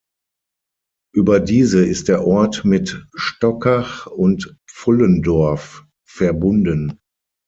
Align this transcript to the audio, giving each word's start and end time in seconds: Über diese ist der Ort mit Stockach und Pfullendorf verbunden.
Über 1.13 1.39
diese 1.39 1.85
ist 1.85 2.07
der 2.07 2.25
Ort 2.25 2.65
mit 2.65 3.05
Stockach 3.13 4.07
und 4.07 4.57
Pfullendorf 4.67 5.85
verbunden. 6.07 6.97